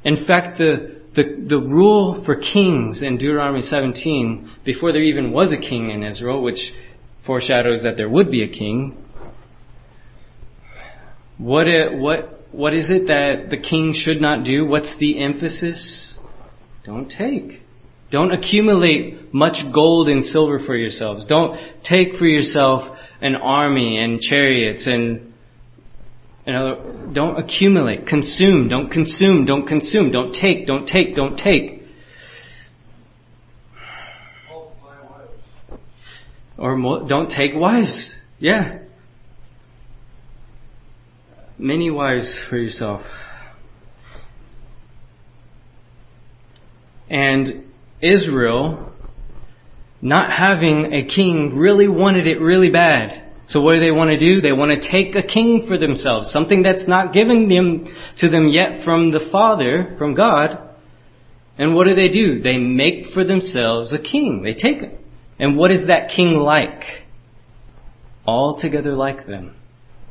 [0.03, 5.53] In fact, the, the, the rule for kings in Deuteronomy 17, before there even was
[5.53, 6.73] a king in Israel, which
[7.25, 8.97] foreshadows that there would be a king,
[11.37, 14.67] what, it, what, what is it that the king should not do?
[14.67, 16.08] What's the emphasis?
[16.85, 17.63] Don't take.
[18.11, 21.27] Don't accumulate much gold and silver for yourselves.
[21.27, 25.29] Don't take for yourself an army and chariots and
[26.47, 31.83] you know, don't accumulate, consume, don't consume, don't consume, don't take, don't take, don't take.
[36.57, 38.15] Or don't take wives.
[38.39, 38.79] Yeah.
[41.59, 43.03] Many wives for yourself.
[47.11, 47.65] And
[48.03, 48.93] Israel,
[50.01, 53.25] not having a king, really wanted it really bad.
[53.47, 54.41] So what do they want to do?
[54.41, 57.87] They want to take a king for themselves, something that's not given them
[58.19, 60.69] to them yet from the Father, from God.
[61.57, 62.41] And what do they do?
[62.41, 64.43] They make for themselves a king.
[64.43, 65.01] They take it.
[65.39, 66.83] And what is that king like?
[68.27, 69.57] Altogether like them.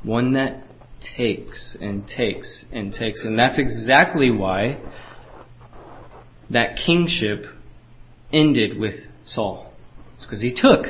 [0.01, 0.63] One that
[0.99, 3.23] takes and takes and takes.
[3.23, 4.79] And that's exactly why
[6.49, 7.45] that kingship
[8.31, 9.71] ended with Saul.
[10.15, 10.85] It's because he took.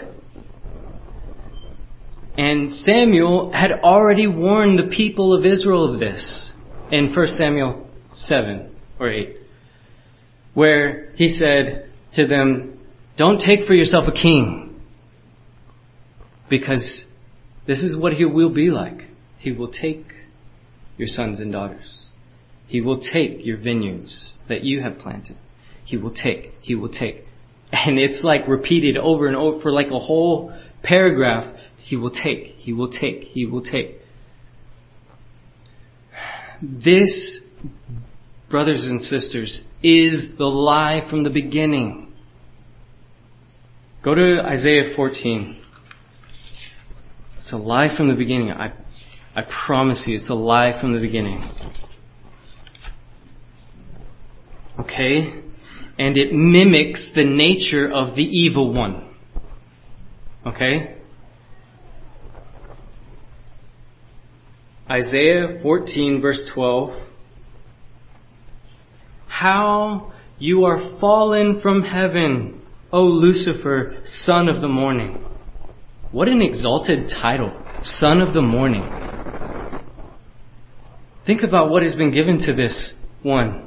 [2.38, 6.53] And Samuel had already warned the people of Israel of this
[6.91, 9.38] in 1 Samuel 7 or 8,
[10.53, 12.80] where he said to them,
[13.18, 14.80] Don't take for yourself a king,
[16.47, 17.05] because
[17.66, 19.01] this is what he will be like.
[19.39, 20.05] He will take
[20.97, 22.10] your sons and daughters.
[22.68, 25.38] He will take your vineyards that you have planted.
[25.88, 27.24] He will take, he will take.
[27.72, 32.48] And it's like repeated over and over for like a whole paragraph he will take,
[32.48, 34.02] He will take, He will take.
[36.62, 37.40] This,
[38.50, 42.12] brothers and sisters, is the lie from the beginning.
[44.04, 45.64] Go to Isaiah 14.
[47.38, 48.52] It's a lie from the beginning.
[48.52, 48.74] I,
[49.34, 51.42] I promise you, it's a lie from the beginning.
[54.80, 55.44] Okay?
[55.98, 59.16] And it mimics the nature of the evil one.
[60.45, 60.95] Okay?
[64.89, 66.91] Isaiah 14 verse 12.
[69.28, 75.24] How you are fallen from heaven, O Lucifer, son of the morning.
[76.12, 77.52] What an exalted title,
[77.84, 78.84] son of the morning.
[81.26, 83.66] Think about what has been given to this one.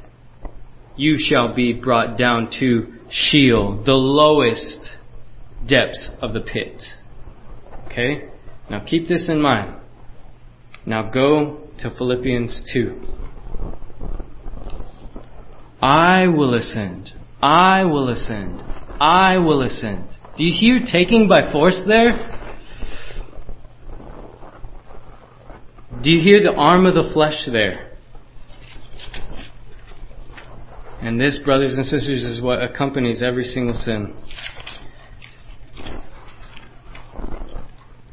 [1.01, 4.99] you shall be brought down to Sheol, the lowest
[5.67, 6.79] depths of the pit.
[7.87, 8.29] Okay?
[8.69, 9.81] Now keep this in mind.
[10.85, 13.01] Now go to Philippians 2.
[15.81, 17.13] I will ascend.
[17.41, 18.61] I will ascend.
[18.99, 20.07] I will ascend.
[20.37, 22.13] Do you hear taking by force there?
[26.03, 27.90] Do you hear the arm of the flesh there?
[31.01, 34.15] And this, brothers and sisters, is what accompanies every single sin.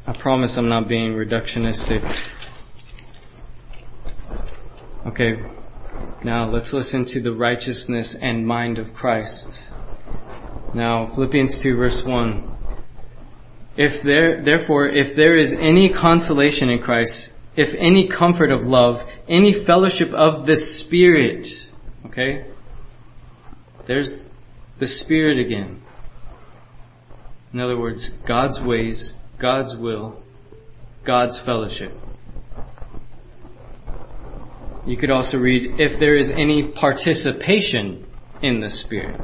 [0.07, 2.01] I promise I'm not being reductionistic.
[5.05, 5.33] Okay,
[6.23, 9.69] now let's listen to the righteousness and mind of Christ.
[10.73, 12.57] Now, Philippians 2 verse 1.
[13.77, 19.07] If there, therefore, if there is any consolation in Christ, if any comfort of love,
[19.27, 21.45] any fellowship of the Spirit,
[22.07, 22.45] okay?
[23.89, 24.13] There's
[24.79, 25.81] the Spirit again.
[27.51, 30.21] In other words, God's ways, God's will,
[31.03, 31.91] God's fellowship.
[34.85, 38.05] You could also read, if there is any participation
[38.43, 39.19] in the Spirit.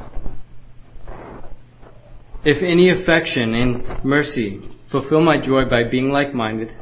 [2.44, 6.72] If any affection and mercy, fulfill my joy by being like-minded,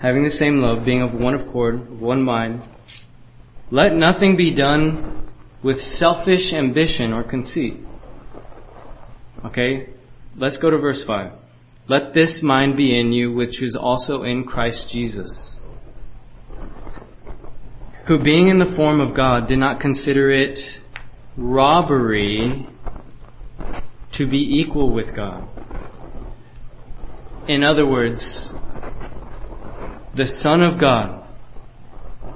[0.00, 2.62] having the same love, being of one accord, of one mind.
[3.70, 5.21] Let nothing be done
[5.62, 7.76] with selfish ambition or conceit.
[9.44, 9.88] Okay?
[10.36, 11.32] Let's go to verse 5.
[11.88, 15.60] Let this mind be in you, which is also in Christ Jesus,
[18.06, 20.58] who being in the form of God did not consider it
[21.36, 22.68] robbery
[24.12, 25.48] to be equal with God.
[27.48, 28.52] In other words,
[30.14, 31.26] the Son of God,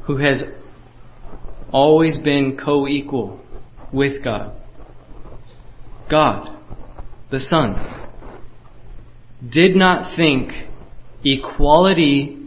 [0.04, 0.42] who has
[1.72, 3.40] always been co-equal
[3.92, 4.56] with God.
[6.10, 6.56] God
[7.30, 7.74] the Son,
[9.46, 10.52] did not think
[11.24, 12.38] equality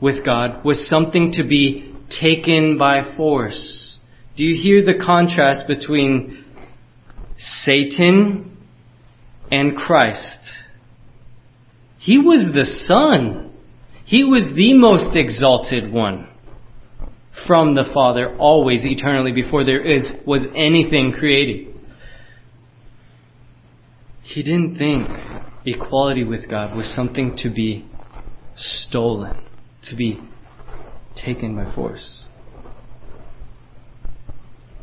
[0.00, 3.98] with God was something to be taken by force.
[4.36, 6.44] Do you hear the contrast between
[7.36, 8.56] Satan
[9.50, 10.68] and Christ?
[11.98, 13.52] He was the Son.
[14.04, 16.28] He was the most exalted one
[17.46, 21.74] from the Father always eternally before there is was anything created.
[24.22, 25.08] He didn't think
[25.64, 27.86] equality with God was something to be
[28.54, 29.36] stolen,
[29.84, 30.20] to be
[31.14, 32.28] taken by force.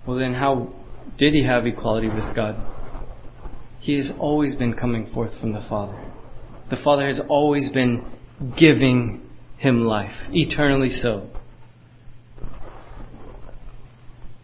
[0.06, 0.74] Well then how
[1.18, 2.56] did he have equality with God?
[3.80, 6.00] He has always been coming forth from the Father.
[6.70, 8.06] The Father has always been
[8.58, 9.22] giving
[9.58, 11.30] him life, eternally so.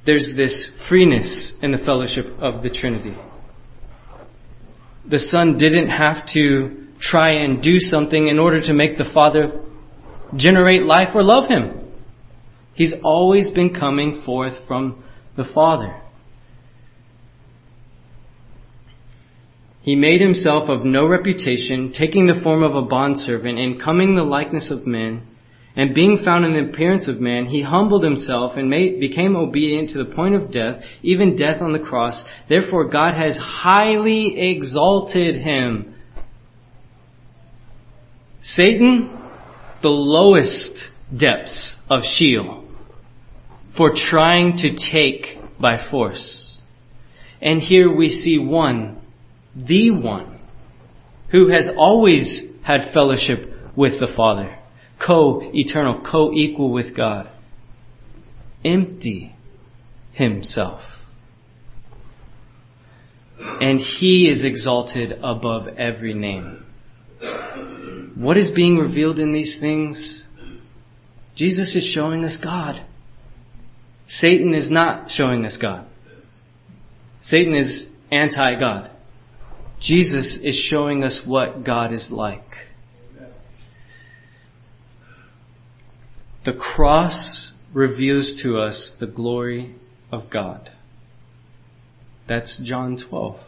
[0.05, 3.15] There's this freeness in the fellowship of the Trinity
[5.07, 9.61] the Son didn't have to try and do something in order to make the Father
[10.35, 11.91] generate life or love Him.
[12.73, 15.03] He's always been coming forth from
[15.37, 16.01] the Father.
[19.81, 24.23] He made himself of no reputation, taking the form of a bondservant and coming the
[24.23, 25.21] likeness of men.
[25.75, 29.89] And being found in the appearance of man, he humbled himself and made, became obedient
[29.89, 32.23] to the point of death, even death on the cross.
[32.47, 35.95] Therefore God has highly exalted him.
[38.41, 39.09] Satan,
[39.81, 42.63] the lowest depths of Sheol,
[43.75, 46.61] for trying to take by force.
[47.41, 49.01] And here we see one,
[49.53, 50.39] the one,
[51.31, 54.57] who has always had fellowship with the Father
[55.05, 57.29] co-eternal, co-equal with God.
[58.63, 59.35] Empty
[60.13, 60.81] himself.
[63.37, 66.65] And he is exalted above every name.
[68.15, 70.27] What is being revealed in these things?
[71.35, 72.81] Jesus is showing us God.
[74.07, 75.85] Satan is not showing us God.
[77.19, 78.91] Satan is anti-God.
[79.79, 82.41] Jesus is showing us what God is like.
[86.45, 89.75] The cross reveals to us the glory
[90.11, 90.69] of God.
[92.27, 93.39] That's John 12.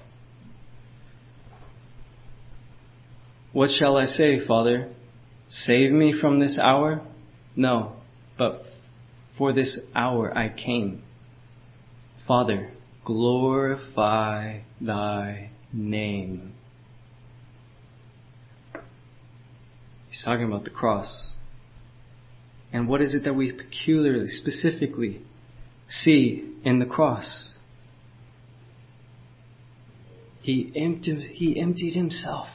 [3.54, 4.90] What shall I say, Father?
[5.48, 7.02] Save me from this hour?
[7.56, 7.94] No,
[8.36, 8.64] but
[9.38, 11.04] for this hour I came.
[12.28, 12.72] Father,
[13.06, 16.54] glorify thy name.
[20.10, 21.37] He's talking about the cross.
[22.72, 25.22] And what is it that we peculiarly, specifically
[25.88, 27.58] see in the cross?
[30.42, 32.48] He emptied, he emptied himself.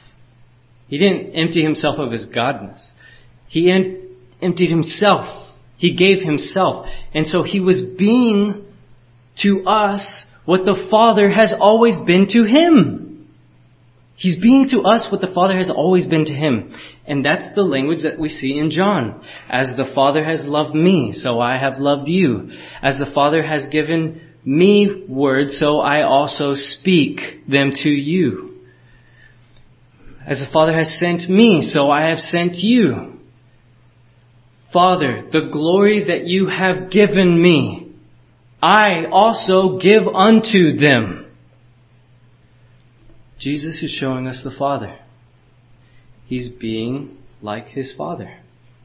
[0.87, 2.89] He didn't empty himself of his godness.
[3.47, 4.09] He en-
[4.41, 5.51] emptied himself.
[5.77, 6.87] He gave himself.
[7.13, 8.65] And so he was being
[9.41, 13.02] to us what the Father has always been to him.
[14.15, 16.75] He's being to us what the Father has always been to him.
[17.05, 19.25] And that's the language that we see in John.
[19.49, 22.51] As the Father has loved me, so I have loved you.
[22.81, 28.51] As the Father has given me words, so I also speak them to you.
[30.25, 33.19] As the Father has sent me, so I have sent you.
[34.71, 37.91] Father, the glory that you have given me,
[38.61, 41.22] I also give unto them.
[43.43, 44.97] Jesus is showing us the Father.
[46.27, 48.37] He's being like his Father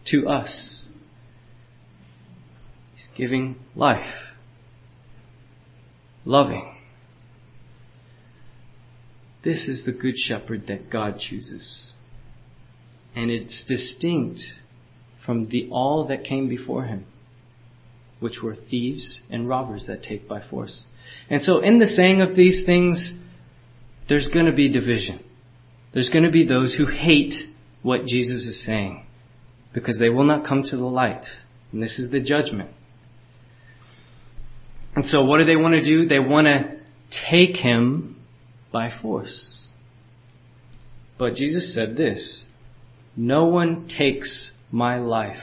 [0.06, 0.88] to us.
[2.92, 4.34] He's giving life,
[6.24, 6.74] loving.
[9.44, 11.94] This is the Good Shepherd that God chooses.
[13.14, 14.40] And it's distinct
[15.24, 17.06] from the all that came before him,
[18.18, 20.84] which were thieves and robbers that take by force.
[21.30, 23.14] And so in the saying of these things,
[24.08, 25.22] there's going to be division.
[25.92, 27.34] There's going to be those who hate
[27.82, 29.04] what Jesus is saying
[29.72, 31.26] because they will not come to the light.
[31.72, 32.70] And this is the judgment.
[34.94, 36.06] And so what do they want to do?
[36.06, 36.78] They want to
[37.30, 38.16] take him
[38.72, 39.66] by force.
[41.18, 42.46] But Jesus said this,
[43.16, 45.42] no one takes my life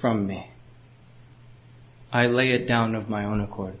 [0.00, 0.50] from me.
[2.12, 3.76] I lay it down of my own accord.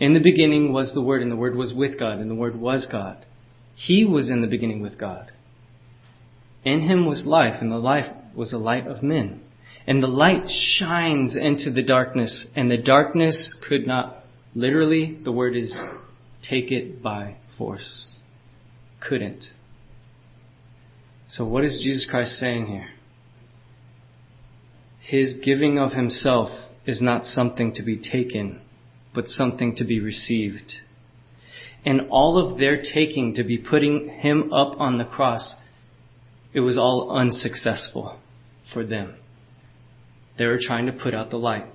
[0.00, 2.56] In the beginning was the Word, and the Word was with God, and the Word
[2.56, 3.24] was God.
[3.74, 5.30] He was in the beginning with God.
[6.64, 9.42] In him was life, and the life was the light of men.
[9.86, 14.24] And the light shines into the darkness, and the darkness could not,
[14.54, 15.78] literally, the word is,
[16.42, 18.16] take it by force.
[19.00, 19.52] couldn't.
[21.26, 22.88] So what is Jesus Christ saying here?
[25.00, 26.50] His giving of himself
[26.86, 28.60] is not something to be taken,
[29.14, 30.74] but something to be received.
[31.84, 35.54] And all of their taking to be putting him up on the cross,
[36.52, 38.18] it was all unsuccessful
[38.72, 39.14] for them.
[40.38, 41.66] They were trying to put out the light,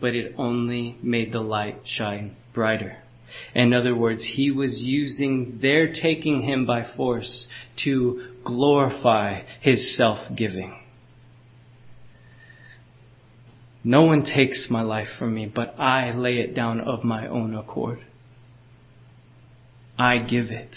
[0.00, 2.96] but it only made the light shine brighter.
[3.54, 7.46] In other words, he was using their taking him by force
[7.84, 10.81] to glorify his self-giving.
[13.84, 17.54] No one takes my life from me, but I lay it down of my own
[17.54, 18.04] accord.
[19.98, 20.76] I give it.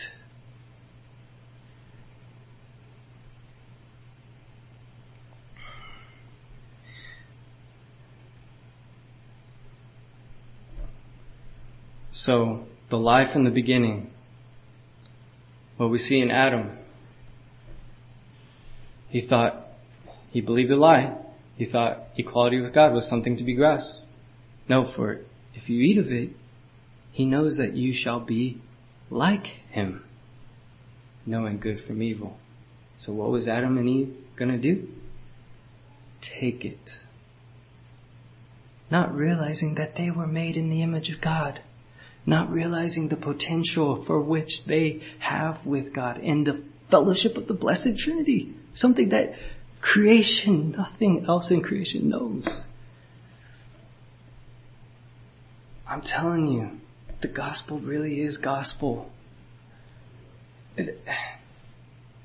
[12.11, 14.09] So, the life in the beginning,
[15.77, 16.71] what we see in Adam,
[19.09, 19.67] he thought,
[20.31, 21.24] he believed a lie.
[21.57, 24.05] He thought equality with God was something to be grasped.
[24.67, 25.21] No, for
[25.53, 26.31] if you eat of it,
[27.11, 28.61] he knows that you shall be
[29.09, 30.03] like him,
[31.25, 32.37] knowing good from evil.
[32.97, 34.87] So what was Adam and Eve gonna do?
[36.21, 36.89] Take it.
[38.91, 41.61] Not realizing that they were made in the image of God.
[42.25, 47.53] Not realizing the potential for which they have with God and the fellowship of the
[47.53, 48.53] Blessed Trinity.
[48.73, 49.33] Something that
[49.81, 52.61] creation, nothing else in creation knows.
[55.87, 56.71] I'm telling you,
[57.21, 59.09] the gospel really is gospel.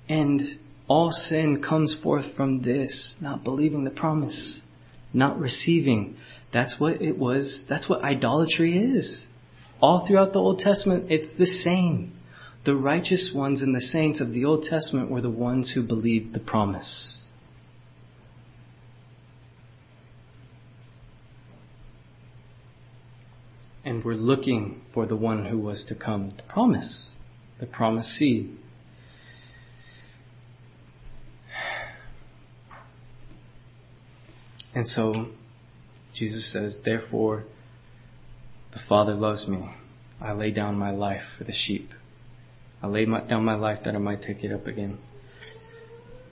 [0.09, 0.41] And
[0.89, 4.61] all sin comes forth from this, not believing the promise,
[5.13, 6.17] not receiving.
[6.53, 9.27] That's what it was, that's what idolatry is.
[9.81, 12.13] All throughout the Old Testament, it's the same.
[12.65, 16.35] The righteous ones and the saints of the Old Testament were the ones who believed
[16.35, 17.20] the promise.
[23.85, 27.15] And we're looking for the one who was to come, the promise,
[27.59, 28.57] the promised seed.
[34.75, 35.31] And so
[36.15, 37.45] Jesus says, Therefore,
[38.73, 39.71] the Father loves me.
[40.21, 41.91] I lay down my life for the sheep.
[42.83, 44.99] I lay my, down my life that I might take it up again.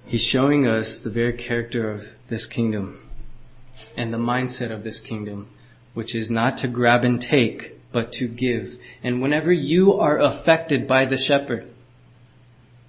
[0.07, 3.11] He's showing us the very character of this kingdom
[3.97, 5.51] and the mindset of this kingdom,
[5.95, 7.63] which is not to grab and take,
[7.93, 8.69] but to give.
[9.03, 11.69] And whenever you are affected by the shepherd,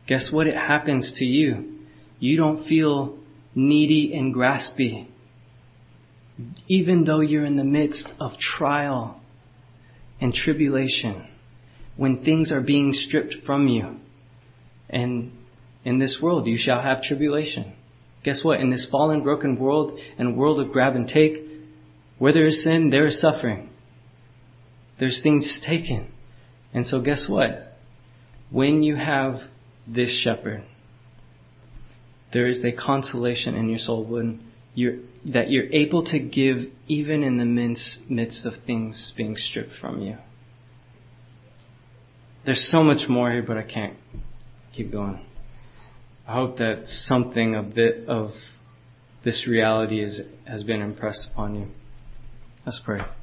[0.07, 1.79] guess what it happens to you?
[2.19, 3.17] You don't feel
[3.55, 5.07] needy and graspy.
[6.67, 9.19] Even though you're in the midst of trial
[10.21, 11.27] and tribulation,
[11.99, 13.97] when things are being stripped from you.
[14.89, 15.33] And
[15.83, 17.73] in this world you shall have tribulation.
[18.23, 18.61] Guess what?
[18.61, 21.45] In this fallen, broken world and world of grab and take,
[22.19, 23.69] where there is sin, there is suffering.
[24.99, 26.11] There's things taken.
[26.73, 27.77] And so guess what?
[28.51, 29.39] When you have
[29.87, 30.63] this shepherd,
[32.31, 34.43] there is a consolation in your soul when
[34.75, 39.71] you're, that you're able to give even in the midst, midst of things being stripped
[39.71, 40.17] from you.
[42.45, 43.97] There's so much more here, but I can't
[44.73, 45.25] keep going.
[46.27, 48.31] I hope that something of the, of
[49.23, 51.67] this reality is, has been impressed upon you.
[52.69, 53.18] Let's pray.